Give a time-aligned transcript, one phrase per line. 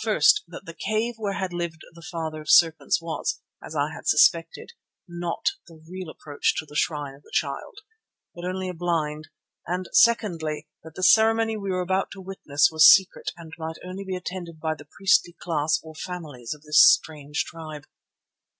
[0.00, 4.06] First, that the cave where had lived the Father of Serpents was, as I had
[4.06, 4.74] suspected,
[5.08, 7.80] not the real approach to the shrine of the Child,
[8.32, 9.26] but only a blind;
[9.66, 14.04] and, secondly, that the ceremony we were about to witness was secret and might only
[14.04, 17.86] be attended by the priestly class or families of this strange tribe.